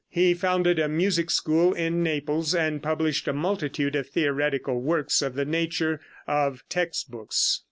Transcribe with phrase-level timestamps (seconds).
[0.09, 5.35] He founded a music school in Naples, and published a multitude of theoretical works of
[5.35, 7.59] the nature of text books.